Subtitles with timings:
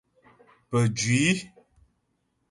[0.69, 1.23] Pəjwî.